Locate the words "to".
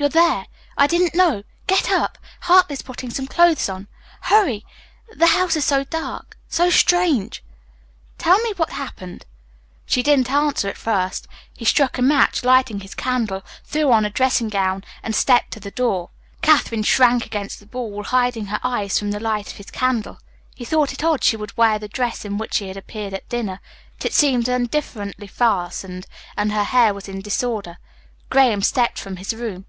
15.50-15.60